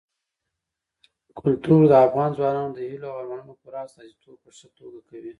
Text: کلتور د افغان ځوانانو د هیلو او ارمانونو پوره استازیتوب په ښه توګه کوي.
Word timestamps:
کلتور 1.39 1.81
د 1.89 1.93
افغان 2.07 2.29
ځوانانو 2.37 2.71
د 2.75 2.79
هیلو 2.89 3.07
او 3.11 3.17
ارمانونو 3.21 3.59
پوره 3.61 3.79
استازیتوب 3.85 4.35
په 4.43 4.49
ښه 4.57 4.67
توګه 4.79 4.99
کوي. 5.09 5.29